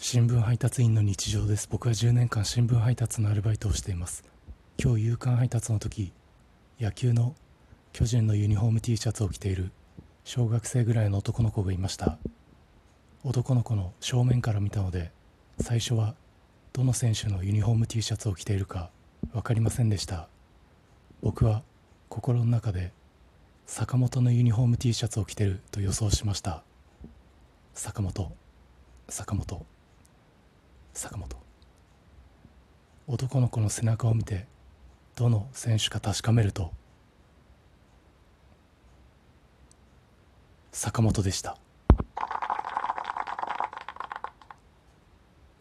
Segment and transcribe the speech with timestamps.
[0.00, 1.68] 新聞配達員の日常です。
[1.68, 4.22] 僕は10年間新聞配達のアルバイトをしています。
[4.80, 6.12] 今日夕刊配達の時
[6.78, 7.34] 野球の
[7.92, 9.72] 巨人のユニフォーム T シャツを着ている
[10.22, 12.16] 小学生ぐらいの男の子がいました。
[13.24, 15.10] 男の子の正面から見たので
[15.60, 16.14] 最初は
[16.72, 18.90] どの選手のユニフォーム T シャツを着ているか
[19.32, 20.28] 分かりませんでした。
[21.22, 21.64] 僕は
[22.08, 22.92] 心の中で
[23.66, 26.62] 坂本のユニフォーム T シャツを着てると予想しました。
[27.74, 28.32] 坂本
[29.08, 29.77] 坂本。
[30.98, 31.36] 坂本。
[33.06, 34.48] 男の子の背中を見て
[35.14, 36.72] どの選手か確かめると
[40.72, 41.56] 坂本でした。